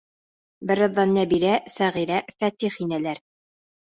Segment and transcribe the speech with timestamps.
[0.69, 3.21] Бер аҙҙан Нәбирә, Сәғирә, Фәтих инәләр.